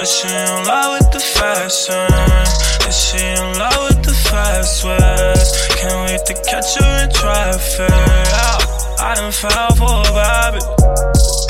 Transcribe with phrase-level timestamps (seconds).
[0.00, 2.08] But she in love with the fashion.
[2.08, 5.48] And she in love with the fast ways.
[5.76, 7.92] Can't wait to catch her in traffic.
[7.92, 10.64] Oh, I done fell for a baby.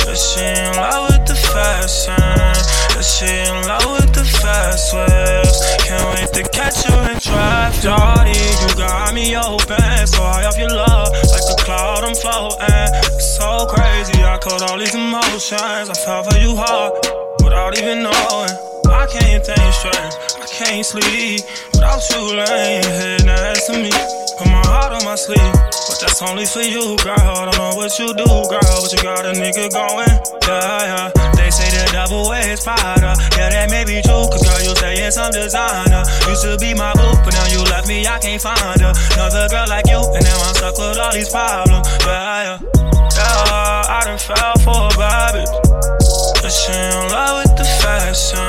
[0.03, 2.19] But she in love with the fashion.
[2.19, 5.55] And she in love with the fast ways.
[5.87, 7.87] Can't wait to catch her in traffic.
[7.87, 10.07] Daddy, you got me open.
[10.11, 12.91] So high off your love, like a cloud I'm floating.
[13.39, 15.87] So crazy, I caught all these emotions.
[15.87, 18.55] I fell for you hard without even knowing.
[18.87, 21.43] I can't think straight, I can't sleep
[21.75, 23.91] without you laying here next to me.
[24.39, 27.19] Put my heart on my sleeve, but that's only for you, girl.
[27.19, 30.15] I don't know what you do, girl, but you got a nigga going.
[30.47, 31.35] Yeah, yeah.
[31.35, 33.19] They say the devil wears Prada.
[33.35, 36.07] Yeah, that may be true, cause girl, you stay in some designer.
[36.31, 38.95] Used to be my boo, but now you left me, I can't find her.
[39.19, 41.83] Another girl like you, and now I'm stuck with all these problems.
[42.07, 42.81] Yeah, yeah.
[43.11, 46.10] Yeah, I done fell for a bad bitch.
[46.51, 48.43] Is she in love with the fashion?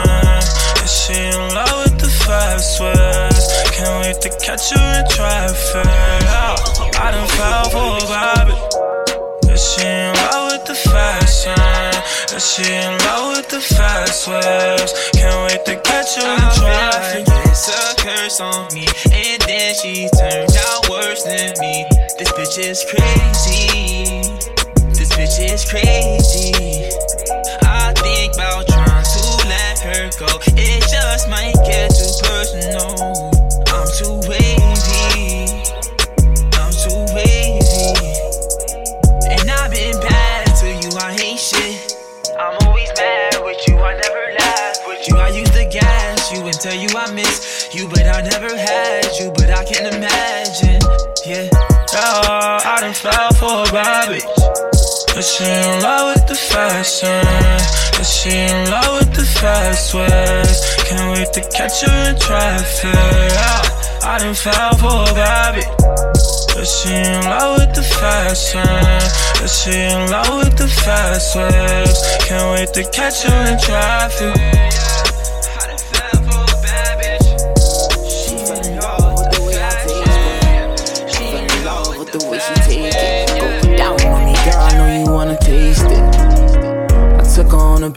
[0.84, 3.46] Is she in love with the fast ways?
[3.78, 5.86] Can't wait to catch her in traffic.
[6.98, 8.58] I done fell for a baby.
[9.54, 12.36] Is she in love with the fashion?
[12.36, 14.92] Is she in love with the fast ways?
[15.14, 17.28] Can't wait to catch her in traffic.
[17.30, 21.86] It's a curse on me, and then she turned out worse than me.
[22.18, 24.26] This bitch is crazy.
[24.90, 26.92] This bitch is crazy.
[30.20, 30.28] Go.
[30.58, 33.32] It just might get too personal.
[33.72, 35.62] I'm too wavy.
[36.58, 37.94] I'm too wavy.
[39.30, 41.96] And I've been bad to you, I hate shit.
[42.40, 45.18] I'm always mad with you, I never laugh with you.
[45.18, 49.06] I used to gas you and tell you I miss you, but I never had
[49.20, 49.32] you.
[49.32, 50.82] But I can imagine,
[51.26, 51.50] yeah.
[51.94, 54.81] Yeah, I done fell for a bad
[55.18, 57.26] Is she in love with the fashion?
[58.00, 60.60] Is she in love with the fast ways?
[60.88, 62.94] Can't wait to catch her in traffic.
[62.94, 65.68] Yeah, I done fell for a baby.
[66.60, 69.44] Is she in love with the fashion?
[69.44, 71.98] Is she in love with the fast ways?
[72.26, 74.81] Can't wait to catch her in traffic.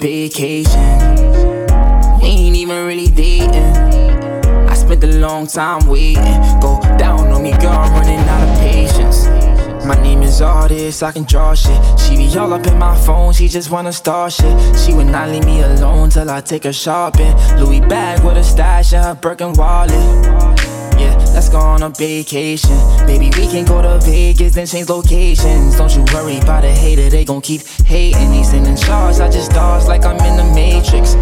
[0.05, 0.81] Vacation.
[2.21, 3.73] We ain't even really dating.
[4.69, 6.37] I spent a long time waiting.
[6.61, 7.73] Go down on me, girl.
[7.73, 9.25] I'm running out of patience.
[9.87, 11.81] My name is artist, I can draw shit.
[11.99, 14.57] She be all up in my phone, she just wanna start shit.
[14.79, 17.35] She would not leave me alone till I take her shopping.
[17.59, 20.54] Louis bag with a stash and her Birkin wallet.
[21.35, 22.79] Let's go on a vacation.
[23.07, 25.77] Baby, we can go to Vegas and change locations.
[25.77, 28.31] Don't you worry about a hater, they gon' keep hating.
[28.31, 31.17] They sending stars, I just dodge like I'm in the Matrix.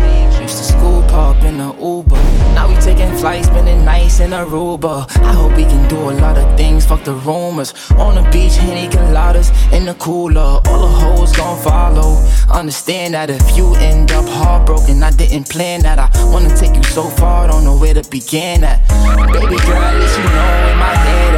[0.52, 2.16] Used to school pop in a Uber.
[2.52, 5.08] Now we taking flights, spending nights in Aruba.
[5.22, 7.72] I hope we can do a lot of things, fuck the rumors.
[7.92, 10.60] On the beach, Henny coladas in the cooler.
[10.66, 12.22] All the hoes gon' follow.
[12.52, 15.98] Understand that if you end up heartbroken, I didn't plan that.
[15.98, 18.86] I wanna take you so far, don't know where to begin at.
[19.32, 21.31] Baby girl, at least you know where my head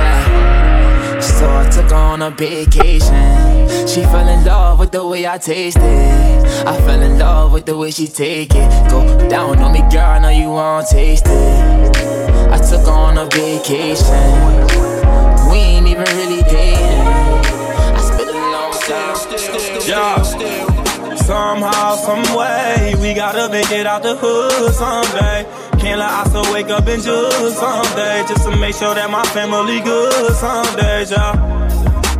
[1.65, 3.89] I took her on a vacation.
[3.89, 6.67] She fell in love with the way I taste it.
[6.67, 8.91] I fell in love with the way she take it.
[8.91, 11.97] Go down on me, girl, I know you want taste it.
[12.53, 14.31] I took her on a vacation.
[15.51, 17.01] We ain't even really dating.
[17.97, 19.17] I spent a long time.
[19.89, 20.23] Yeah.
[21.17, 25.47] Somehow, some way, we gotta make it out the hood someday.
[25.85, 29.23] Can't let I still wake up and just someday, just to make sure that my
[29.37, 31.37] family good someday, yeah.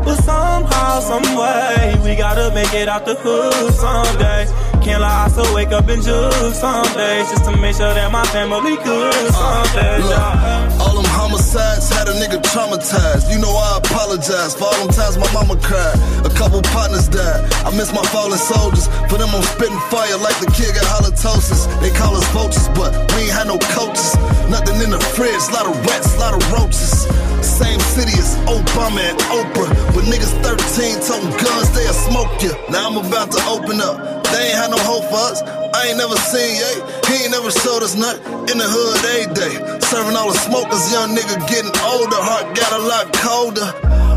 [0.05, 4.45] But somehow, some way, we gotta make it out the hood someday.
[4.85, 8.13] Can't lie, I still wake up and just some days just to make sure that
[8.13, 10.05] my family good some days.
[10.13, 10.77] yeah.
[10.85, 13.33] All them homicides had a nigga traumatized.
[13.33, 15.97] You know I apologize for all them times my mama cried.
[16.29, 17.41] A couple partners died.
[17.65, 18.85] I miss my fallen soldiers.
[19.09, 21.65] For them I'm spitting fire like the kid got halitosis.
[21.81, 24.13] They call us vultures, but we ain't had no coaches.
[24.53, 27.09] Nothing in the fridge, lot of rats, lot of roaches.
[27.55, 29.71] Same city as Obama and Oprah.
[29.95, 32.51] But niggas 13 toting guns, they'll smoke you.
[32.67, 34.27] Now I'm about to open up.
[34.35, 35.39] They ain't had no hope for us.
[35.41, 36.73] I ain't never seen Ye.
[37.07, 38.27] He ain't never showed us nothing.
[38.51, 39.55] In the hood every day.
[39.87, 42.19] Serving all the smokers, young nigga getting older.
[42.19, 43.71] Heart got a lot colder.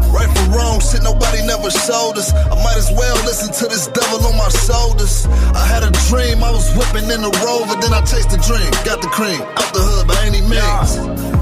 [0.10, 2.34] Right for wrong, shit nobody never showed us.
[2.34, 5.30] I might as well listen to this devil on my shoulders.
[5.54, 8.66] I had a dream, I was whipping in the rover, then I chased the dream.
[8.82, 11.37] Got the cream, out the hood by any means.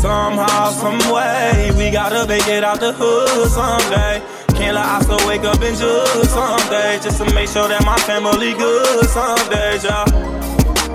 [0.00, 4.22] Somehow, some way, we gotta make it out the hood someday.
[4.56, 7.96] Can't let I still wake up and just someday, just to make sure that my
[8.08, 10.04] family good someday, yeah.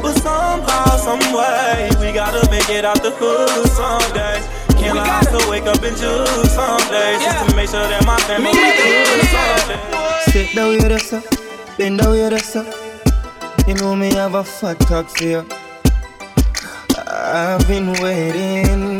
[0.01, 1.89] But somehow, some way.
[2.00, 4.42] We gotta make it out the hood someday.
[4.80, 7.25] Can't lie, I still wake up and juice someday, yeah.
[7.25, 10.31] just to make sure that my family good someday.
[10.31, 11.24] Sit down with us up,
[11.77, 12.68] bend down with us up.
[13.68, 15.45] You know me have a fat cock for you.
[17.33, 18.98] I've been waiting.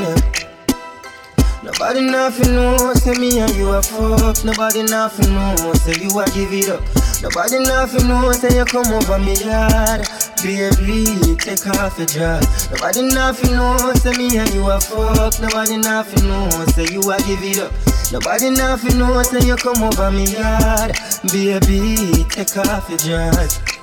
[1.63, 4.45] Nobody nothing know, say me and you a fuck.
[4.45, 6.81] Nobody nothing know, say you a give it up.
[7.22, 10.07] Nobody nothing know, say you come over me yard.
[10.42, 12.72] Baby, take off your dress.
[12.72, 15.38] Nobody nothing know, say me and you a fuck.
[15.42, 17.74] Nobody nothing know, say you a give it up.
[18.13, 20.98] Nobody nothing know, say you come over me yard.
[21.34, 23.81] Baby, take off your dress.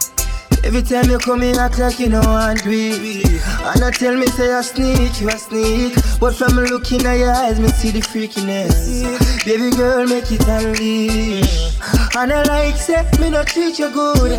[0.65, 4.27] Every time you come in, act like you know want do And I tell me
[4.27, 5.95] say I sneak, you a sneak.
[6.21, 9.45] But from looking at your eyes, me see the freakiness.
[9.45, 11.79] Baby girl, make it unleash.
[12.17, 14.33] And I like say me no treat you good.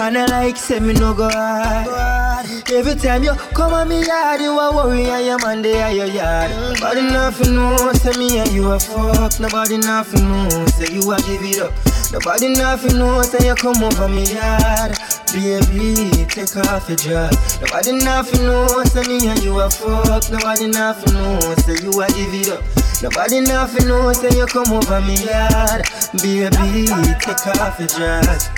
[0.00, 2.46] And I like say me no go hard.
[2.72, 5.92] Every time you come on me yard, you a worry and your man they are
[5.92, 6.50] your yard.
[6.50, 9.38] Nobody nothing know, say me and you a fuck.
[9.38, 11.72] Nobody nothing know, say you a give it up.
[12.10, 14.96] Nobody nothing know, say you come over me yard.
[15.32, 17.60] Baby, take off your dress.
[17.60, 20.30] Nobody nothing know, say me and you a fuck.
[20.30, 22.64] Nobody nothing know, say you a give it up.
[23.02, 25.84] Nobody nothing know, say you come over me yard.
[26.22, 26.86] Baby,
[27.20, 28.48] take off your dress.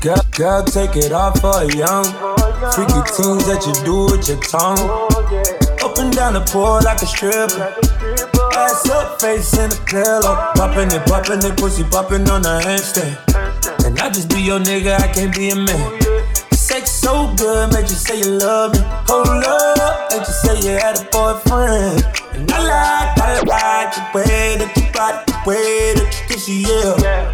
[0.00, 2.04] Girl, girl, take it off for young.
[2.72, 4.78] Freaky things that you do with your tongue.
[5.84, 7.74] Up and down the pool like a stripper.
[8.56, 10.34] Ass up, face in the pillow.
[10.54, 13.37] Popping it, popping it, pussy popping on the handstand.
[13.88, 16.00] And I just be your nigga, I can't be a man.
[16.52, 18.80] Sex so good, make you say you love me.
[19.08, 22.04] Hold up, make you say you had a boyfriend.
[22.34, 26.48] And I like, I like the way that you body, the way that you kiss
[26.50, 27.32] you, yeah.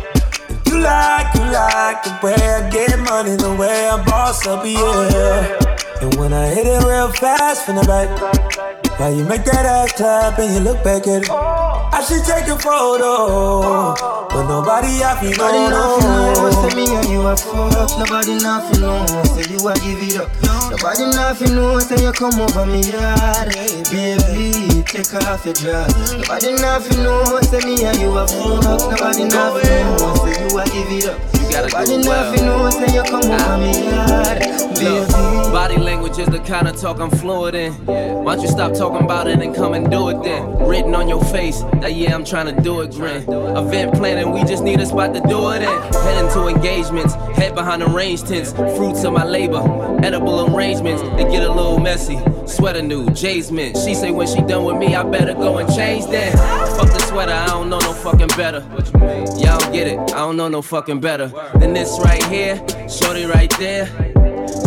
[0.48, 4.64] And you like, you like the way I get money, the way I boss up,
[4.64, 6.02] yeah.
[6.02, 8.83] And when I hit it real fast the back.
[8.96, 11.30] Why you make that ass clap and you look back at it?
[11.30, 13.90] I should take a photo,
[14.30, 17.90] but nobody I feel Nobody nothing know, say me and you a fuck.
[17.98, 19.02] Nobody nothing know,
[19.34, 20.30] say you a give it up.
[20.70, 23.50] Nobody nothing know, say you come over me yard.
[23.90, 25.90] Baby, take off your dress.
[26.14, 28.94] Nobody nothing know, say me and you a fuck.
[28.94, 31.18] Nobody nothing know, say you a give it up.
[31.34, 33.90] You gotta Nobody nothing know, say you come over me yard.
[33.90, 33.93] Baby.
[33.93, 33.93] Body
[36.14, 37.72] language is the kind of talk I'm fluent in.
[37.86, 39.04] Why don't you stop talking?
[39.04, 40.58] about it and come and do it then.
[40.66, 43.22] Written on your face that yeah, I'm trying to do it, grin.
[43.22, 45.92] Event planning, we just need a spot to do it in.
[45.92, 48.52] Heading to engagements, head behind arranged tents.
[48.52, 49.62] Fruits of my labor,
[50.02, 51.02] edible arrangements.
[51.02, 52.18] It get a little messy.
[52.46, 53.76] Sweater new, Jay's mint.
[53.76, 56.32] She say when she done with me, I better go and change that.
[56.78, 58.60] Fuck the sweater, I don't know no fucking better.
[59.38, 62.56] Y'all get it, I don't know no fucking better than this right here.
[62.88, 64.03] Shorty right there.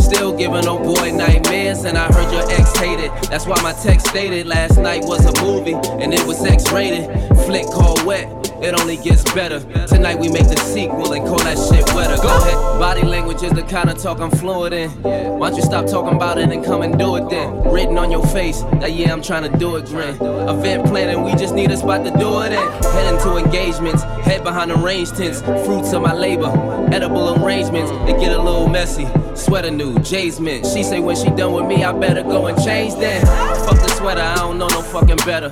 [0.08, 3.12] Still giving old boy nightmares, and I heard your ex hated.
[3.30, 7.08] That's why my text stated last night was a movie, and it was X rated.
[7.46, 8.26] Flick called wet,
[8.64, 9.60] it only gets better.
[9.86, 12.16] Tonight we make the sequel and call that shit wetter.
[12.22, 12.56] Go ahead.
[12.80, 14.90] Body language is the kind of talk I'm fluent in.
[15.04, 17.64] Why don't you stop talking about it and come and do it then?
[17.66, 20.16] Written on your face that yeah, I'm trying to do it, grin.
[20.16, 22.84] Event planning, we just need a spot to do it in.
[22.94, 25.42] Heading to engagements, head behind arranged tents.
[25.42, 26.48] Fruits of my labor,
[26.94, 27.92] edible arrangements.
[28.10, 29.06] It get a little messy.
[29.38, 30.66] Sweater new, Jay's mint.
[30.66, 33.26] She say when she done with me, I better go and change then.
[33.66, 35.50] Fuck the sweater, I don't know no fucking better.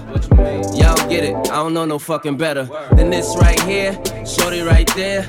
[0.74, 2.66] Y'all get it, I don't know no fucking better
[2.96, 3.94] than this right here.
[4.26, 5.24] Shorty right there.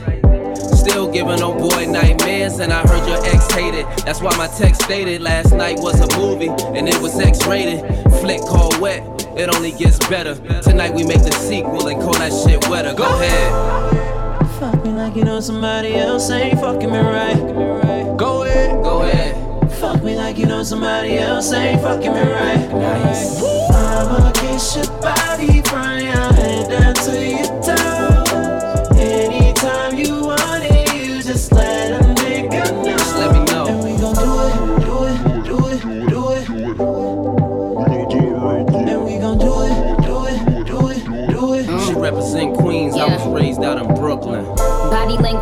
[0.57, 3.87] Still giving old boy nightmares, and I heard your ex hated.
[4.05, 7.81] That's why my text stated last night was a movie, and it was X rated.
[8.21, 9.03] Flick called wet,
[9.37, 10.35] it only gets better.
[10.63, 12.95] Tonight we make the sequel and call that shit wetter.
[12.95, 14.06] Go ahead.
[14.59, 17.37] Fuck me like you know somebody else ain't fucking me right.
[18.17, 19.71] Go ahead, go ahead.
[19.73, 22.67] Fuck me like you know somebody else ain't fucking me right.
[22.73, 23.39] Nice.
[23.71, 27.86] I'ma kiss your body from your head down to your toes.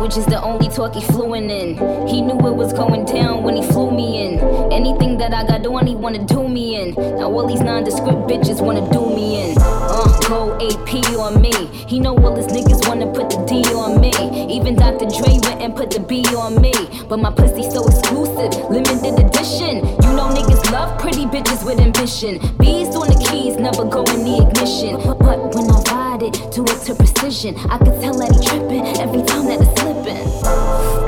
[0.05, 1.75] Language is the only talk he fluent in.
[2.07, 4.39] He knew it was going down when he flew me in.
[4.71, 6.93] Anything that I got on, he wanna do me in.
[7.17, 9.57] Now all these nondescript bitches wanna do me in.
[9.59, 11.53] Uh, go AP on me.
[11.87, 14.13] He know all his niggas wanna put the D on me.
[14.55, 15.07] Even Dr.
[15.07, 16.73] Dre went and put the B on me.
[17.09, 19.77] But my pussy so exclusive, limited edition.
[20.05, 22.37] You know niggas love pretty bitches with ambition.
[22.59, 25.01] Bees on the keys, never go in the ignition.
[25.17, 27.55] But when I ride it, do it to precision.
[27.69, 30.25] I can tell that he tripping every time that it's slipping.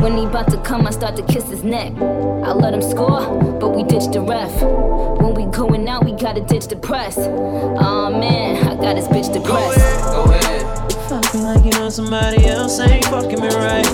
[0.02, 1.92] When he about to come, I start to kiss his neck.
[1.98, 3.22] I let him score,
[3.60, 4.62] but we did ditch the ref.
[5.22, 7.18] When we going out, we gotta ditch the press.
[7.18, 9.44] Aw oh, man, I got this bitch depressed.
[9.44, 10.94] Go ahead, go ahead.
[11.10, 13.86] Fuck me like you know somebody else ain't fucking me right.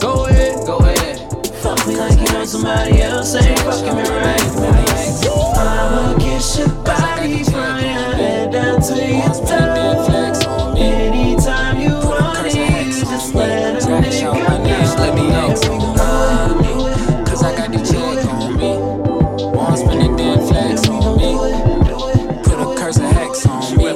[0.00, 1.18] Go ahead, go ahead.
[1.62, 4.40] Fuck me like you know somebody else ain't fucking me right.
[5.56, 9.89] I'ma kiss your body from your head down to your toes.
[17.26, 18.76] Cause I got the check on me.
[19.56, 21.30] Won't spend a damn flex on me.
[22.42, 23.88] Put a curse of hex on me.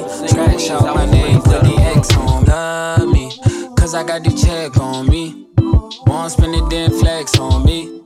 [0.71, 3.05] Out my name, put the X on Love
[3.95, 5.47] I got the check on me.
[6.05, 8.01] Won't spend a damn flex on me.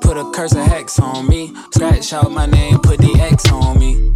[0.00, 1.52] Put a curse of hex on me.
[1.72, 4.12] Scratch out my name, put the X on me.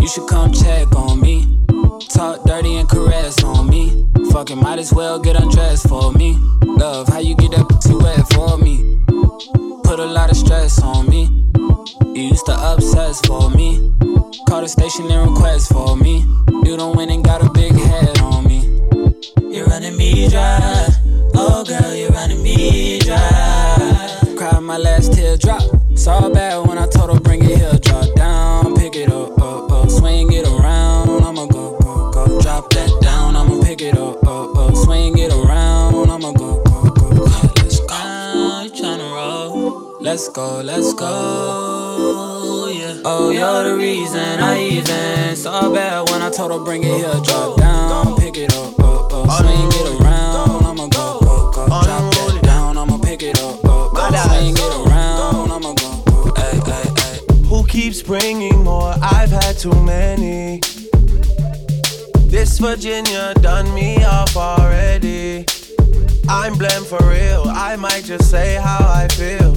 [0.00, 1.46] You should come check on me.
[2.12, 4.04] Talk dirty and caress on me.
[4.32, 6.36] Fucking might as well get undressed for me.
[6.62, 8.98] Love, how you get that too wet for me?
[9.84, 11.28] Put a lot of stress on me.
[12.14, 13.92] You used to obsess for me.
[14.48, 16.24] Call the station and request for me.
[16.64, 18.80] You don't win and got a big head on me.
[19.54, 20.88] You're running me dry.
[21.34, 24.34] Oh girl, you're running me dry.
[24.36, 25.62] Cried my last teardrop.
[25.96, 27.78] Saw bad when I told her bring it here.
[27.80, 29.90] Drop down, pick it up, up, up.
[29.90, 30.99] Swing it around.
[40.20, 42.68] Let's go, let's go.
[42.68, 43.00] Yeah.
[43.06, 47.22] Oh, you're the reason I even saw bad when I told her bring it here.
[47.24, 49.30] Drop down, pick it up, up, up.
[49.40, 50.66] Swing it around.
[50.66, 51.66] I'ma go, go, go.
[51.68, 52.76] Drop that down.
[52.76, 54.14] I'ma pick it up, up, up.
[54.28, 55.52] Swing it around.
[55.52, 56.34] I'ma go, go.
[56.36, 57.44] Ay, ay, ay.
[57.46, 58.94] Who keeps bringing more?
[59.00, 60.60] I've had too many.
[62.28, 65.46] This Virginia done me off already.
[66.28, 67.44] I'm blamed for real.
[67.46, 69.56] I might just say how I feel.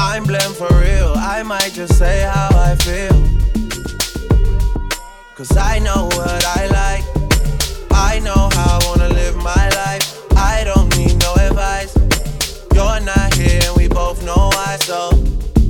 [0.00, 3.18] I'm blamed for real, I might just say how I feel.
[5.34, 7.04] Cause I know what I like,
[7.90, 10.16] I know how I wanna live my life.
[10.36, 11.96] I don't need no advice.
[12.74, 15.10] You're not here and we both know why, so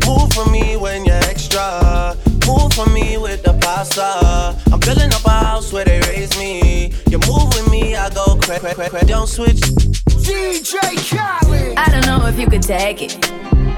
[0.06, 2.14] move for me when you're extra.
[2.46, 4.54] Move for me with the pasta.
[4.70, 6.92] I'm building up a house where they raise me.
[7.10, 9.06] You move with me, I go crack, crack, crack, crack.
[9.06, 9.60] Don't switch.
[10.26, 10.76] DJ
[11.10, 11.78] Khaled.
[11.78, 13.77] I don't know if you could take it.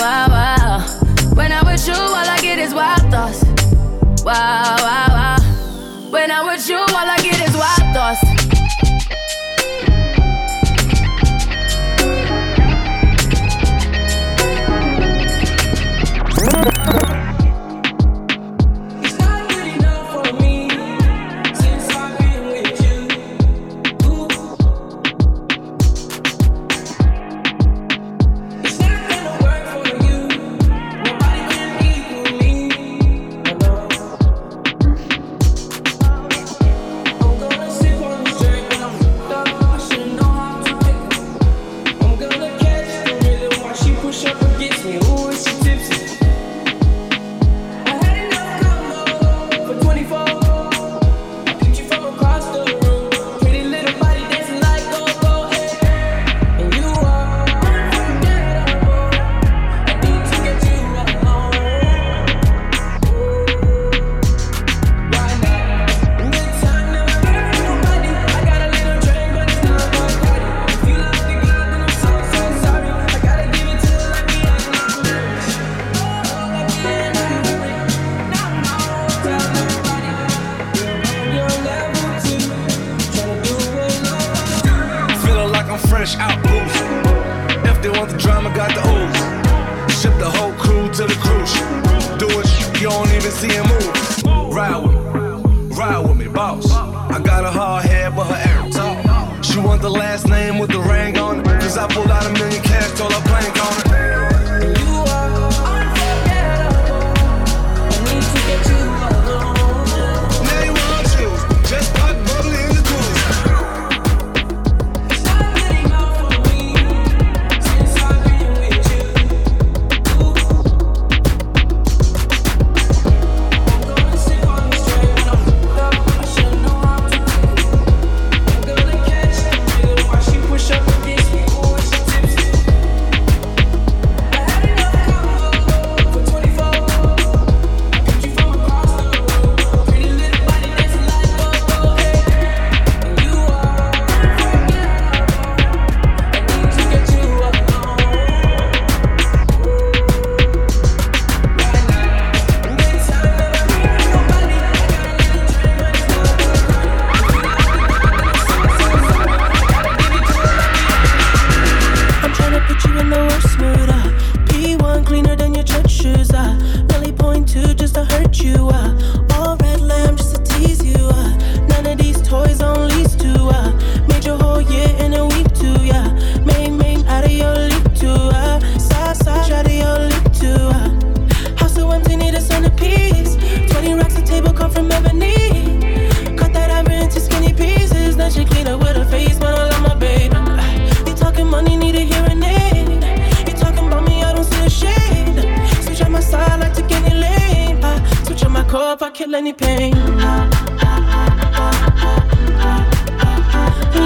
[198.91, 199.93] love, I kill any pain.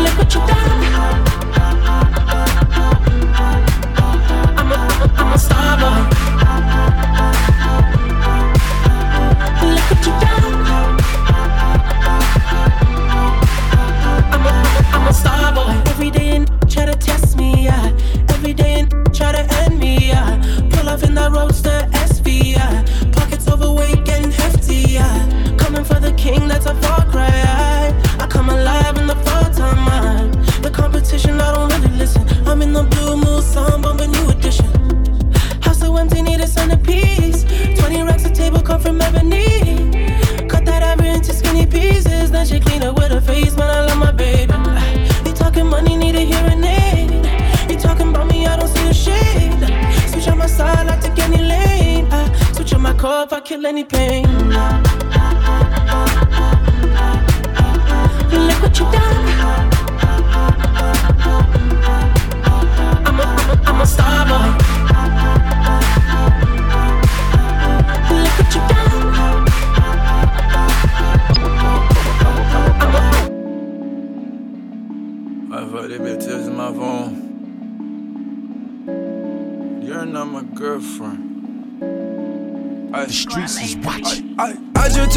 [0.04, 1.35] Look what you done.
[53.46, 54.26] kill any pain.
[58.32, 59.75] Look what you done.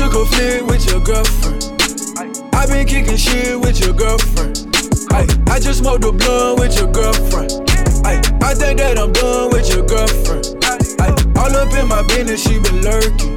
[0.08, 1.72] you conflict with your girlfriend.
[2.54, 4.66] I been kicking shit with your girlfriend.
[5.10, 7.52] I, I just smoked the blunt with your girlfriend.
[8.04, 10.56] I, I think that I'm done with your girlfriend.
[11.00, 11.08] I,
[11.40, 13.36] all up in my business, she been lurking.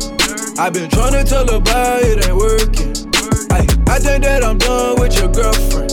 [0.59, 2.93] I been trying to tell her about it ain't working.
[3.51, 5.91] I, I think that I'm done with your girlfriend.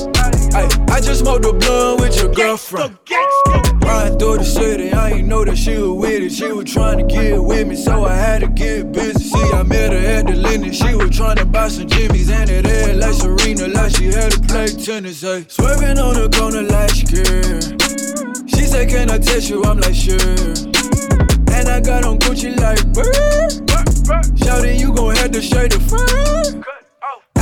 [0.55, 2.99] I, I just smoked the blunt with your girlfriend
[5.29, 6.33] know that she was with it.
[6.33, 9.23] She was trying to get with me, so I had to get busy.
[9.25, 10.73] See, I met her at the Linden.
[10.73, 14.33] She was trying to buy some Jimmy's and it had like Serena, like she had
[14.33, 15.23] to play tennis.
[15.23, 15.45] Ay.
[15.49, 17.61] Swerving on the corner like girl.
[18.49, 19.62] She said, Can I test you?
[19.64, 20.19] I'm like, Sure.
[20.19, 24.38] And I got on Gucci like, Bird.
[24.43, 26.78] Shouting, you gon' have to shade the front.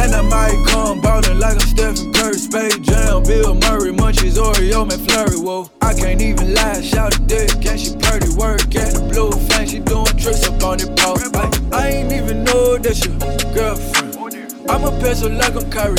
[0.07, 4.89] And I might come ballin' like I'm Stephen Curry, Space Jam, Bill Murray, Munchies, Oreo,
[4.89, 5.69] man, Flurry, whoa.
[5.83, 9.67] I can't even lie, shout a dick, and she pretty work at the blue flame,
[9.67, 11.19] she doin' tricks up on the pole.
[11.35, 13.19] I, I ain't even know that your
[13.53, 14.71] girlfriend.
[14.71, 15.97] I'm a pencil like I'm Kyrie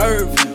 [0.00, 0.53] Irving.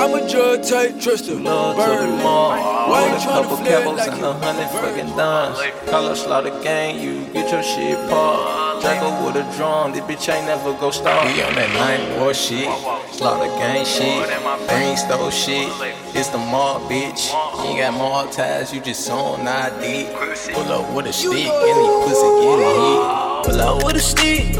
[0.00, 1.34] I'm a drug type trister.
[1.34, 2.52] Love took them all.
[2.88, 5.58] Why you trying couple pebbles like and a hundred fucking dimes.
[5.90, 8.82] Call a slaughter gang, you get your shit parked.
[8.82, 11.26] Django with a drum, this bitch ain't never go stop.
[11.26, 12.64] We on that nine war shit,
[13.12, 14.26] slaughter gang shit,
[14.68, 15.68] brain stole shit.
[16.16, 17.28] It's the mob, bitch.
[17.68, 20.08] You got more ties, you just on ID.
[20.54, 23.02] Pull up with a stick, any pussy getting hit.
[23.44, 24.56] Pull up with a stick,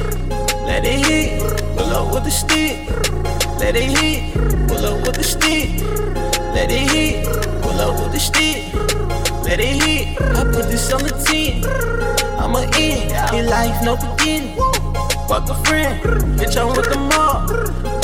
[0.66, 1.40] let it hit.
[1.79, 3.10] Pull up with a stick
[3.61, 4.35] let it hit.
[4.68, 5.68] Pull up with the stick,
[6.55, 7.27] let it hit.
[7.62, 8.73] Pull up with the stick,
[9.44, 10.20] let it hit.
[10.20, 11.64] I put this on the team.
[12.40, 14.57] I'ma in, in life, no beginning.
[15.29, 16.01] Fuck a friend,
[16.40, 17.51] bitch, I'm with the mob.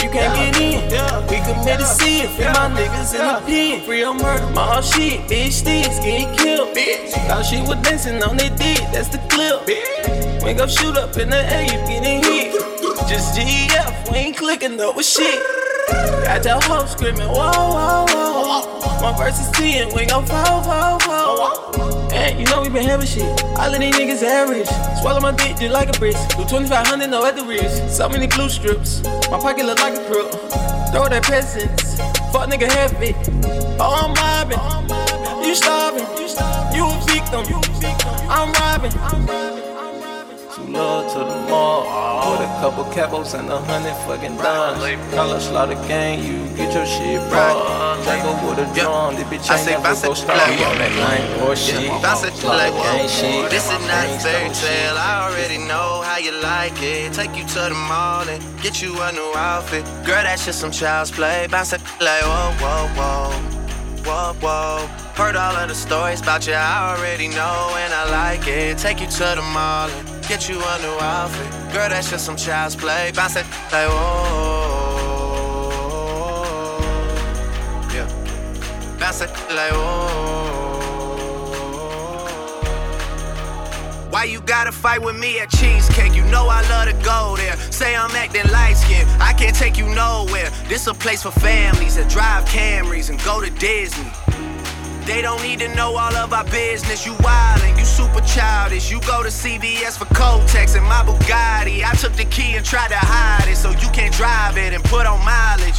[0.03, 0.85] You can't get in,
[1.27, 2.27] we commit to see.
[2.37, 5.23] Free my niggas in the pen, free on murder, my whole shit.
[5.23, 7.12] Bitch, these get killed, bitch.
[7.27, 9.66] Thought she was dancing on that dick, that's the clip.
[10.45, 12.65] Wake up, shoot up in the air, you getting hit.
[13.09, 15.40] Just GF, we ain't clicking up with shit.
[16.25, 19.01] Got your hoe screaming, whoa, whoa, whoa.
[19.01, 22.12] My verse is 10, we gon' fall, fall, fall.
[22.12, 23.23] And you know we been having shit.
[23.59, 24.66] All of these niggas average.
[25.01, 26.19] Swallow my dick just like a bitch.
[26.31, 27.97] Do 2500 no at the wrist.
[27.97, 29.05] So many glue strips.
[29.31, 30.33] My pocket look like a crook.
[30.90, 31.99] Throw that peasants.
[32.33, 33.14] Fuck nigga heavy.
[33.79, 35.47] Oh, I'm mobbing.
[35.47, 36.07] You starving.
[36.75, 37.45] You a victim.
[38.29, 39.56] I'm robbing.
[40.77, 42.33] To the mall.
[42.33, 45.15] With a couple capos and a hundred fucking dimes.
[45.15, 48.05] Call a slaughter gang, you get your shit brought.
[48.05, 50.37] Django with a drum, this bitch ain't never go stop.
[50.51, 51.89] We on that line or shit.
[51.89, 53.49] Slaughter gang shit.
[53.49, 54.99] This is not a fairy tale.
[54.99, 57.15] I already know how you like it.
[57.15, 59.85] Take you to the mall and get you a new outfit.
[60.05, 61.47] Girl, that's just some child's play.
[61.51, 63.33] Bounce it like whoa, whoa, whoa,
[64.05, 64.87] whoa, whoa.
[65.15, 68.77] Heard all of the stories about you, I already know, and I like it.
[68.77, 69.89] Take you to the mall
[70.29, 71.73] get you a new outfit.
[71.73, 73.12] Girl, that's just some child's play.
[73.15, 75.19] Bounce it like whoa,
[77.95, 78.09] yeah.
[78.99, 80.67] Bounce it like whoa.
[84.11, 86.15] Why you gotta fight with me at Cheesecake?
[86.15, 87.57] You know I love to go there.
[87.71, 90.51] Say I'm acting light skinned, I can't take you nowhere.
[90.69, 94.11] This a place for families that drive Camrys and go to Disney.
[95.07, 97.07] They don't need to know all of our business.
[97.07, 98.90] You wildin', you super childish.
[98.90, 101.85] You go to CVS for Kotex and my Bugatti.
[101.85, 104.83] I took the key and tried to hide it so you can't drive it and
[104.83, 105.79] put on mileage.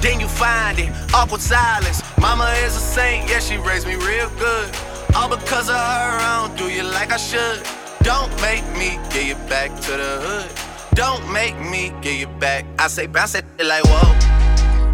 [0.00, 2.00] Then you find it, awkward silence.
[2.20, 4.70] Mama is a saint, yeah, she raised me real good.
[5.16, 7.66] All because of her, I don't do you like I should.
[8.04, 10.50] Don't make me get you back to the hood.
[10.94, 12.64] Don't make me get you back.
[12.78, 14.14] I say bounce it like whoa.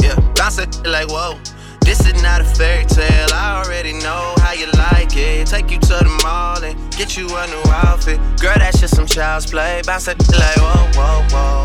[0.00, 1.38] Yeah, bounce it like whoa.
[1.84, 5.46] This is not a fairy tale, I already know how you like it.
[5.46, 8.18] Take you to the mall and get you a new outfit.
[8.40, 9.82] Girl, that's just some child's play.
[9.84, 11.64] Bounce it like whoa, whoa, whoa,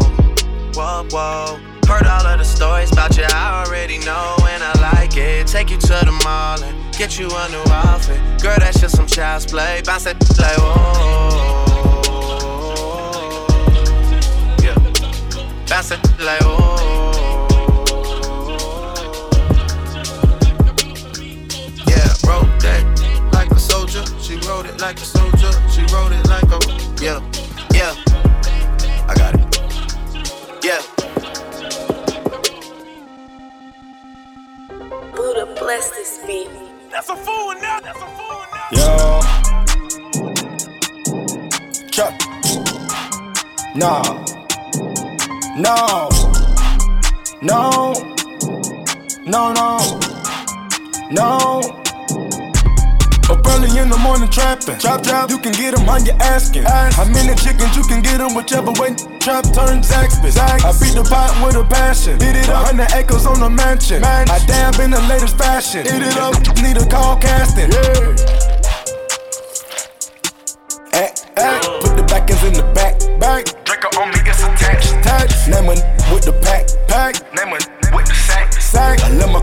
[0.76, 1.60] whoa, whoa.
[1.88, 5.48] Heard all of the stories about you, I already know, and I like it.
[5.48, 8.20] Take you to the mall and get you a new outfit.
[8.42, 9.82] Girl, that's just some child's play.
[9.86, 11.66] Bounce it like whoa.
[14.62, 14.76] Yeah.
[15.66, 16.89] Bounce it like whoa.
[24.60, 25.52] She wrote it like a soldier.
[25.72, 26.60] She wrote it like a
[27.02, 27.22] yeah,
[27.72, 27.96] yeah.
[29.08, 29.42] I got it.
[30.62, 30.82] Yeah.
[35.16, 36.50] Buddha bless this beat.
[36.92, 37.80] That's a fool now.
[37.80, 38.68] That's a fool now.
[38.74, 39.22] Yo.
[41.90, 42.14] Chuck.
[43.76, 44.02] No.
[45.56, 46.10] No.
[47.42, 47.94] No.
[49.26, 50.00] No, no.
[51.12, 51.79] No.
[53.30, 54.80] Up early in the morning trapping.
[54.80, 56.64] Trap, trap, you can get them on your asking.
[56.64, 58.98] How many chickens you can get them, whichever way.
[59.22, 60.34] Trap turn Zaxby.
[60.34, 62.18] I beat the pot with a passion.
[62.18, 62.74] Beat it up.
[62.74, 64.04] 100 acres on a mansion.
[64.04, 65.86] I dab in the latest fashion.
[65.86, 67.70] Eat it up, need a call casting.
[67.70, 68.50] Yeah.
[70.94, 71.06] Eh, eh.
[71.06, 73.46] Act, act, put the backers in the back, back.
[73.64, 74.98] Drinker on me, it's attached.
[75.06, 75.48] Attached.
[75.48, 77.14] Name with the pack, pack.
[77.38, 77.54] Name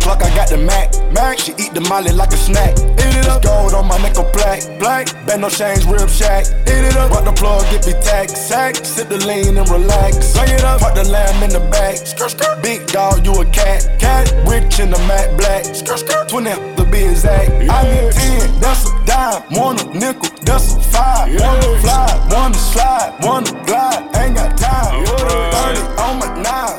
[0.06, 1.38] o'clock, I got the Mac, Mac.
[1.38, 2.78] She eat the molly like a snack.
[2.78, 3.42] Eat it up.
[3.42, 5.06] Gold on my neck, a black, black.
[5.26, 6.46] Bend no change, rib shack.
[6.66, 7.10] Eat it up.
[7.10, 8.76] Rock the plug, get me tagged, sack.
[8.76, 10.32] Sip the lean and relax.
[10.34, 10.80] Bring it up.
[10.80, 11.96] Put the lamb in the back.
[11.96, 12.62] Skirt, skirt.
[12.62, 14.32] Big dog, you a cat, cat.
[14.46, 15.64] Rich in the matte black.
[15.64, 16.28] Skirt, skirt.
[16.28, 17.50] 20 to be exact.
[17.50, 19.42] I need 10, that's a dime.
[19.50, 21.28] One a nickel, that's a five.
[21.40, 24.02] One to fly, one to slide, one to glide.
[24.16, 25.04] Ain't got time.
[25.04, 25.46] 30
[26.04, 26.76] on my nine.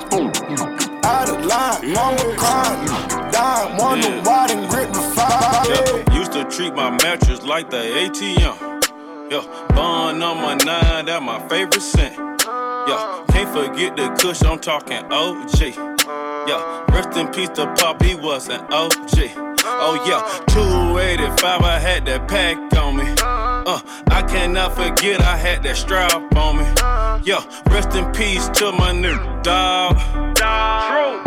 [1.04, 3.07] Out of line, mama crying.
[3.38, 5.63] Dime, one to wide and grit the fire.
[5.69, 8.58] Yeah, used to treat my mattress like the ATM.
[9.32, 9.45] Yeah,
[9.76, 12.15] bond number nine, that my favorite scent.
[12.17, 15.60] Yeah, can't forget the kush, I'm talking OG.
[16.50, 19.36] Yeah, rest in peace to Pop, he was an OG.
[19.69, 22.66] Oh yeah, 285, I had that pack on.
[23.69, 26.63] Uh, I cannot forget I had that strap on me.
[27.25, 29.97] Yeah, rest in peace to my new dog.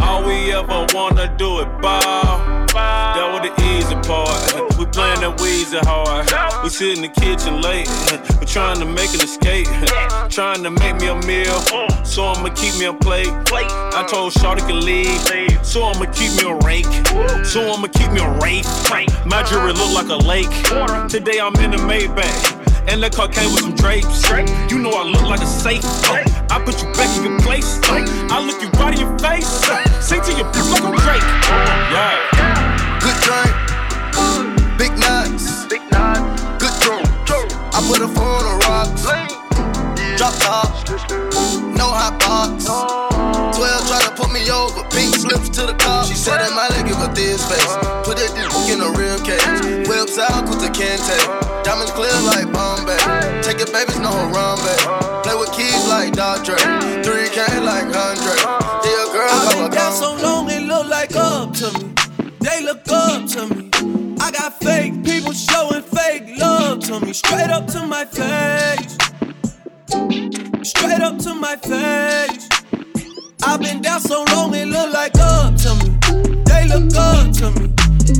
[0.00, 2.69] All we ever wanna do is ball.
[2.72, 4.78] That was the easy part.
[4.78, 6.30] We playing that Weezy hard.
[6.62, 7.88] We sit in the kitchen late.
[8.38, 9.66] We trying to make an escape.
[10.30, 11.58] Trying to make me a meal.
[12.04, 13.28] So I'ma keep me a plate.
[13.52, 15.10] I told Shawty can leave.
[15.64, 16.86] So I'ma keep me a rake.
[17.44, 18.66] So I'ma keep me a rake.
[19.26, 20.50] My jewelry look like a lake.
[21.08, 22.58] Today I'm in the Maybach.
[22.88, 24.28] And that car came with some drapes.
[24.70, 25.84] You know I look like a safe.
[26.50, 27.78] I put you back in your place.
[27.84, 29.46] I look you right in your face.
[30.00, 32.39] Say to your bitch like a
[37.90, 39.02] put a phone on rocks.
[40.14, 40.70] Drop top,
[41.74, 42.70] no hot box.
[43.58, 46.06] Twelve try to put me over, pink slips to the cop.
[46.06, 47.74] She said that my leg give a thin face.
[48.06, 49.42] Put that dick in a real case.
[49.90, 51.02] Whips out with the cante.
[51.02, 51.66] tape.
[51.66, 52.94] Diamonds clear like Bombay.
[53.42, 54.54] Take your babies, no run.
[55.26, 56.54] Play with keys like Dr.
[57.02, 58.38] 3K like Andre.
[58.86, 61.90] Yeah, girl, I've been down so long it look like up to me.
[62.38, 63.59] They look up to me.
[66.98, 67.12] Me.
[67.12, 68.96] Straight up to my face.
[70.68, 72.48] Straight up to my face.
[73.42, 75.90] I've been down so long, it look like up to me.
[76.46, 77.72] They look up to me.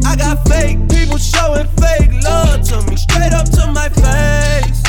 [0.07, 2.97] I got fake people showing fake love to me.
[2.97, 4.81] Straight up to my face.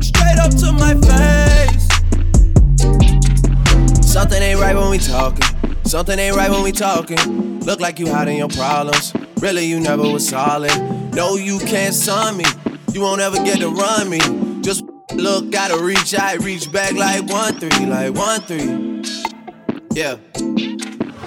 [0.00, 1.88] Straight up to my face.
[4.06, 5.44] Something ain't right when we talking.
[5.84, 7.60] Something ain't right when we talking.
[7.60, 9.12] Look like you hiding your problems.
[9.40, 11.03] Really, you never was solid.
[11.14, 12.44] No, you can't son me.
[12.92, 14.18] You won't ever get to run me.
[14.62, 19.02] Just look, gotta reach out, reach back like one three, like one three.
[19.92, 20.16] Yeah.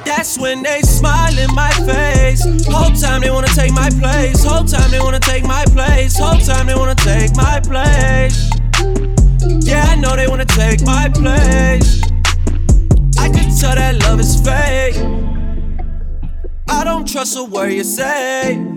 [0.04, 2.44] That's when they smile in my face.
[2.68, 4.44] Whole time they wanna take my place.
[4.44, 6.18] Whole time they wanna take my place.
[6.18, 8.50] Whole time they wanna take my place.
[9.66, 12.02] Yeah, I know they wanna take my place.
[13.18, 14.98] I can tell that love is fake.
[16.70, 18.77] I don't trust a word you say.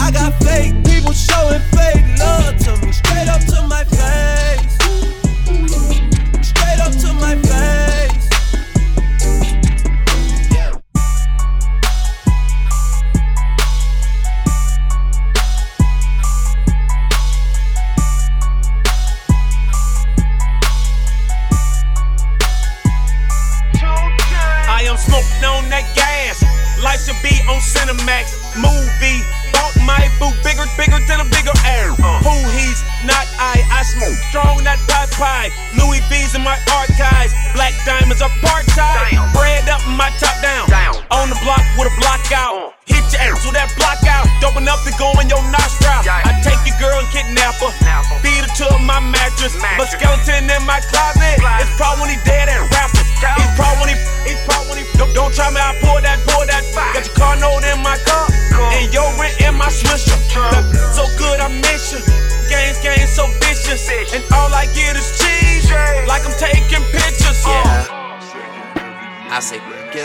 [0.00, 2.92] I got fake people showing fake love to me.
[2.92, 3.97] Straight up to my face.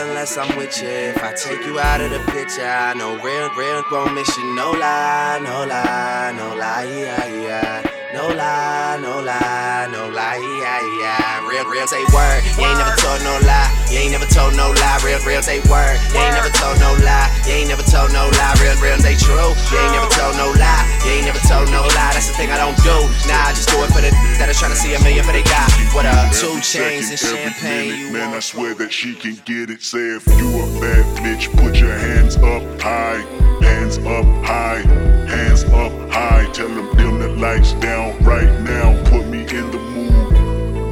[0.04, 0.88] Unless I'm with you.
[0.88, 4.56] If I take you out of the picture, I know real, real gon' miss you.
[4.56, 7.84] No lie, no lie, no lie, yeah, yeah.
[8.14, 11.50] No lie, no lie, no lie, yeah, yeah.
[11.50, 12.44] Real, real say word.
[12.58, 13.70] You ain't never told no lie.
[13.90, 15.00] You ain't never told no lie.
[15.04, 15.98] Real, real say word.
[16.14, 17.33] You ain't never told no lie.
[17.44, 18.56] You ain't never told no lie.
[18.64, 19.36] Real, real they true.
[19.36, 20.84] You ain't never told no lie.
[21.04, 22.16] You ain't never told no lie.
[22.16, 22.96] That's the thing I don't do.
[23.28, 25.34] Nah, I just do it for the that are trying to see a million for
[25.34, 25.68] they got.
[25.92, 26.32] What up?
[26.32, 28.00] Two chains and champagne.
[28.00, 29.84] You Man, I swear that she can get it.
[29.84, 33.20] Say if you a bad bitch, put your hands up high.
[33.60, 34.80] Hands up high.
[35.28, 36.50] Hands up high.
[36.54, 38.96] Tell them dim the lights down right now.
[39.10, 40.38] Put me in the mood.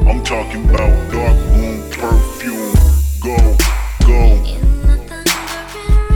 [0.05, 2.75] I'm talking about dark room perfume.
[3.21, 3.70] Go.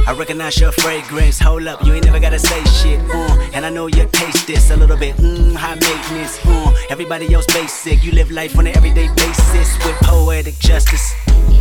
[0.07, 1.39] I recognize your fragrance.
[1.39, 2.99] Hold up, you ain't never gotta say shit.
[3.11, 5.15] Uh, and I know you taste this a little bit.
[5.17, 6.39] Mmm, high maintenance.
[6.45, 8.03] Uh, everybody else basic.
[8.03, 11.13] You live life on an everyday basis with poetic justice.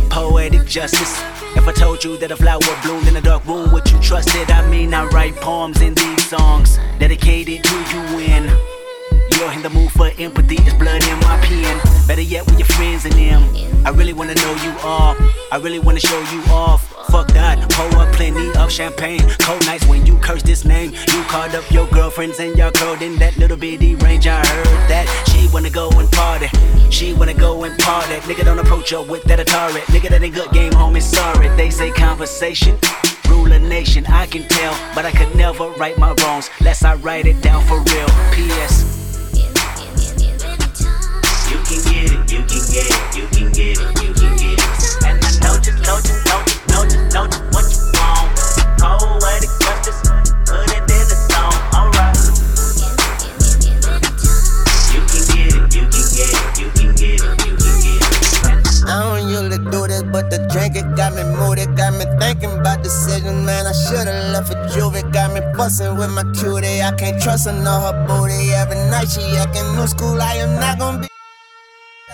[0.09, 1.19] Poetic justice.
[1.55, 4.35] If I told you that a flower bloomed in a dark room, would you trust
[4.35, 4.51] it?
[4.51, 8.74] I mean, I write poems in these songs dedicated to you when
[9.35, 10.55] you're in the mood for empathy.
[10.59, 11.79] It's blood in my pen.
[12.07, 13.43] Better yet, with your friends and them.
[13.85, 15.15] I really wanna know you all.
[15.51, 16.81] I really wanna show you off.
[17.11, 19.21] Fuck that, pour up plenty of champagne.
[19.39, 20.91] Cold nights when you curse this name.
[20.91, 24.27] You called up your girlfriends and y'all curled in that little bitty range.
[24.27, 26.47] I heard that she wanna go and party.
[26.89, 28.15] She wanna go and party.
[28.27, 29.81] Nigga don't approach her with that Atari.
[29.93, 31.01] Nigga that ain't good game, homie.
[31.01, 32.77] Sorry, they say conversation.
[33.29, 36.49] Rule a nation, I can tell, but I could never right my wrongs.
[36.61, 38.07] Lest I write it down for real.
[38.33, 39.04] P.S.
[42.75, 44.67] get it, you can get it, you can get it.
[45.07, 48.35] And I know just, know just, know just, know just, know just what you want.
[48.83, 49.99] Poetic justice,
[50.43, 52.19] put it in the song, alright.
[54.91, 57.95] You can get it, you can get it, you can get it, you can get
[57.95, 58.83] it.
[58.91, 62.59] I don't usually do this, but the drink it got me moody, got me thinking
[62.59, 63.67] about decisions, man.
[63.67, 66.81] I should've left for Juvie, got me fussing with my cutie.
[66.83, 68.51] I can't trust her, know her booty.
[68.51, 70.21] Every night she acting new school.
[70.21, 71.14] I am not gonna be.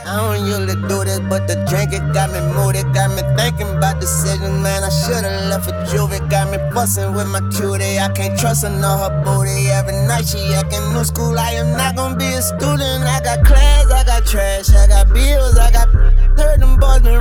[0.06, 3.70] I don't usually do this, but the drink it got me moody, got me thinking
[3.78, 4.84] about decisions, man.
[4.84, 8.00] I should've left for juvie, got me fussing with my cutie.
[8.00, 9.70] I can't trust her, know her booty.
[9.70, 11.38] Every night she acting new school.
[11.38, 13.06] I am not gonna be a student.
[13.06, 15.88] I got class, I got trash, I got bills, I got.
[16.38, 17.21] Heard them boys been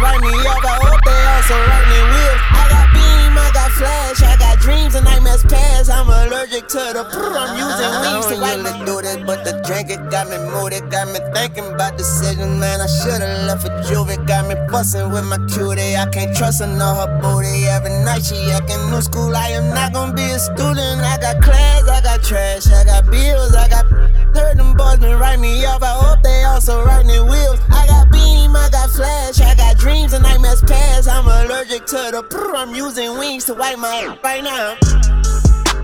[6.70, 7.02] to the.
[7.02, 10.78] I'm using wings to wipe my do this, but the drink it got me moody,
[10.87, 12.80] got me thinking about decisions, man.
[12.80, 15.98] I should've left for juvie, got me fussing with my cutie.
[15.98, 17.66] I can't trust her, know her booty.
[17.66, 19.35] Every night she acting new school.
[19.35, 21.02] I am not gonna be a student.
[21.02, 23.87] I got class, I got trash, I got bills, I got.
[24.30, 25.83] Heard them boys been write me up.
[25.83, 27.59] I hope they also write me wheels.
[27.74, 31.09] I got beam, I got flash, I got dreams and nightmares past.
[31.09, 32.22] I'm allergic to the.
[32.54, 35.29] I'm using wings to wipe my right now.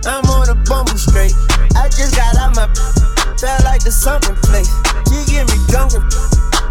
[0.07, 1.35] I'm on a bumble straight.
[1.75, 2.71] I just got out my.
[3.37, 4.71] Felt like the something place.
[5.11, 6.07] She give me drunk and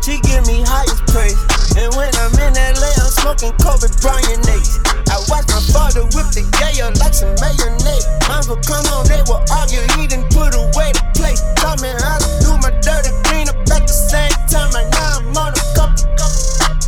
[0.02, 1.38] she give me highest praise.
[1.78, 4.80] And when I'm in LA, I'm smoking Kobe Bryant Ace.
[5.12, 8.08] I watch my father whip the gayer like some mayonnaise.
[8.26, 9.84] Mine will come on, they will argue.
[10.00, 11.38] He didn't put away the plate.
[11.62, 14.74] Taught me how to do my dirty clean up at the same time.
[14.74, 16.08] Right now I'm on a couple,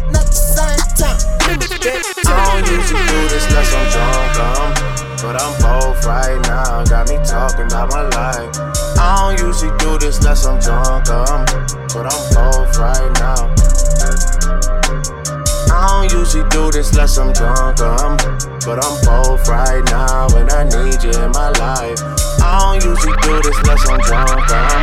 [0.10, 1.20] not the same time.
[1.44, 6.84] I don't usually do this unless I'm drunk, um, but I'm both right now.
[6.86, 8.51] Got me talking about my life.
[8.99, 11.45] I don't usually do this unless I'm drunk, um,
[11.93, 13.53] but I'm both right now.
[15.73, 18.17] I don't usually do this unless I'm drunk, um,
[18.65, 21.99] but I'm both right now, and I need you in my life.
[22.41, 24.82] I don't usually do this unless I'm drunk, um,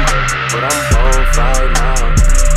[0.50, 2.53] but I'm both right now.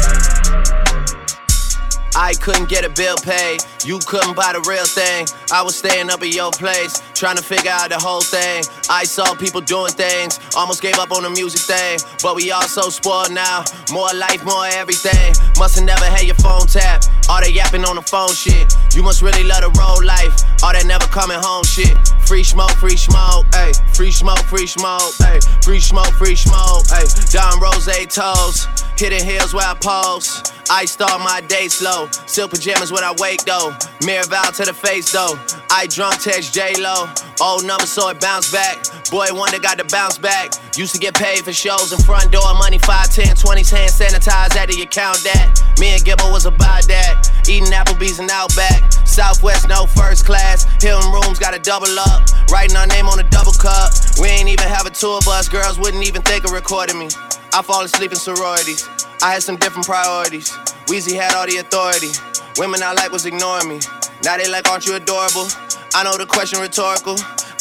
[2.18, 3.62] I couldn't get a bill paid.
[3.86, 5.28] You couldn't buy the real thing.
[5.54, 8.64] I was staying up at your place, trying to figure out the whole thing.
[8.90, 12.00] I saw people doing things, almost gave up on the music thing.
[12.24, 13.64] But we all so spoiled now.
[13.92, 15.36] More life, more everything.
[15.60, 17.10] Must've never had your phone tapped.
[17.30, 18.74] All that yapping on the phone shit.
[18.96, 20.32] You must really love the road life.
[20.64, 21.96] All that never coming home shit.
[22.26, 23.76] Free smoke, free smoke, ayy.
[23.96, 25.44] Free smoke, free smoke, ayy.
[25.64, 27.08] Free smoke, free smoke, ayy.
[27.32, 28.68] Don Rose toes.
[28.98, 30.52] Hitting hills where I pose.
[30.70, 32.10] I start my day slow.
[32.26, 33.72] Silk pajamas when I wake though.
[34.04, 35.40] Mirror vow to the face though.
[35.72, 37.08] I drunk text J Lo.
[37.40, 38.84] Old number so it bounce back.
[39.10, 40.52] Boy, wonder got to bounce back.
[40.76, 42.54] Used to get paid for shows in front door.
[42.56, 44.58] Money 5, 10, 20s, hand sanitized.
[44.58, 45.62] How do you count that?
[45.80, 47.17] Me and Gibbo was about that.
[47.50, 48.92] Eating Applebee's and Outback.
[49.08, 50.66] Southwest, no first class.
[50.82, 52.28] Hilton rooms got a double up.
[52.52, 53.92] Writing our name on a double cup.
[54.20, 55.50] We ain't even have a tour bus.
[55.50, 57.08] Girls wouldn't even think of recording me.
[57.54, 58.88] I fall asleep in sororities.
[59.22, 60.52] I had some different priorities.
[60.86, 62.12] Weezy had all the authority.
[62.58, 63.80] Women I like was ignoring me.
[64.24, 65.48] Now they like, aren't you adorable?
[65.96, 67.16] I know the question rhetorical.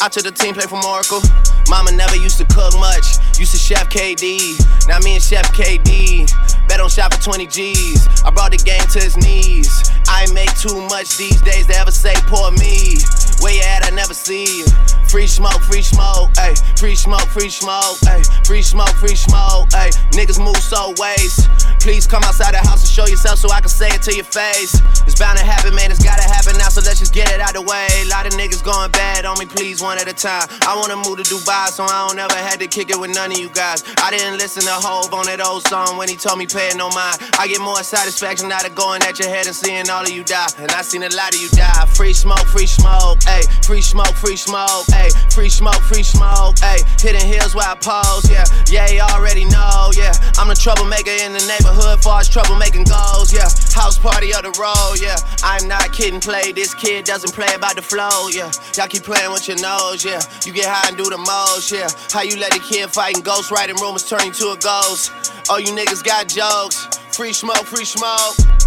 [0.07, 1.19] I took the team play from Oracle.
[1.67, 3.19] Mama never used to cook much.
[3.43, 4.55] Used to chef KD.
[4.87, 6.31] Now me and Chef KD.
[6.69, 8.07] Bet on shop for 20 G's.
[8.23, 9.91] I brought the game to his knees.
[10.07, 13.03] I make too much these days to ever say poor me.
[13.43, 13.85] Where you at?
[13.85, 14.67] I never see you.
[15.11, 16.55] Free smoke, free smoke, ayy.
[16.79, 18.47] Free smoke, free smoke, ayy.
[18.47, 19.91] Free smoke, free smoke, ayy.
[20.15, 21.49] Niggas move so ways.
[21.83, 24.25] Please come outside the house and show yourself so I can say it to your
[24.25, 24.79] face.
[25.07, 25.91] It's bound to happen, man.
[25.91, 27.87] It's gotta happen now, so let's just get it out the way.
[28.03, 30.49] A lot of niggas going bad on me, please, one at a time.
[30.67, 33.33] I wanna move to Dubai, so I don't ever had to kick it with none
[33.33, 33.85] of you guys.
[34.03, 36.77] I didn't listen to Hove on that old song when he told me pay it
[36.77, 37.19] no mind.
[37.39, 40.25] I get more satisfaction out of going at your head and seeing all of you
[40.25, 40.49] die.
[40.59, 41.87] And I seen a lot of you die.
[41.95, 43.47] Free smoke, free smoke, ayy.
[43.65, 45.15] Free smoke, free smoke, ayy.
[45.33, 46.83] Free smoke, free smoke, ayy.
[47.01, 48.45] Hitting hills where I pose, yeah.
[48.67, 50.13] Yeah, you already know, yeah.
[50.39, 53.49] I'm the troublemaker in the neighborhood, far as troublemaking goes, yeah.
[53.73, 55.17] House party of the road, yeah.
[55.43, 56.53] I'm not kidding, play.
[56.53, 58.51] This kid doesn't play about the flow, yeah.
[58.77, 60.21] Y'all keep playing with your nose, yeah.
[60.45, 61.89] You get high and do the most, yeah.
[62.11, 65.13] How you let a kid fighting ghost writing rumors turn you to a ghost?
[65.49, 66.87] All you niggas got jokes.
[67.15, 68.66] Free smoke, free smoke.